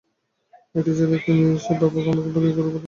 একটি 0.75 0.91
ছেলে 0.97 1.17
ছিল, 1.23 1.39
সে 1.57 1.71
আমার 1.73 1.81
বাবাকে 1.83 2.11
গুরু 2.15 2.29
বলে 2.35 2.47
ভক্তি 2.47 2.61
করত। 2.67 2.75